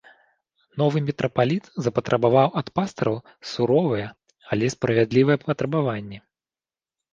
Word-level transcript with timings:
Новы 0.81 0.97
мітрапаліт 1.09 1.63
запатрабаваў 1.87 2.49
ад 2.63 2.67
пастыраў 2.79 3.17
суровыя, 3.51 4.07
але 4.53 4.73
справядлівыя 4.77 5.37
патрабаванні. 5.47 6.17